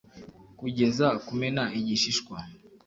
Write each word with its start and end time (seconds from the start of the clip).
Kugeza 0.59 1.07
kumena 1.25 1.63
igishishwa 1.79 2.35